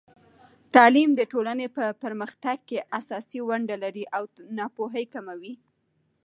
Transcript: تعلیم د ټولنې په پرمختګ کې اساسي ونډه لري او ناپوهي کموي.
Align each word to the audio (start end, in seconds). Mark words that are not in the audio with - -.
تعلیم 0.73 1.09
د 1.15 1.21
ټولنې 1.31 1.67
په 1.77 1.83
پرمختګ 2.03 2.57
کې 2.69 2.79
اساسي 2.99 3.39
ونډه 3.47 3.75
لري 3.83 4.03
او 4.15 4.23
ناپوهي 4.57 5.05
کموي. 5.13 5.53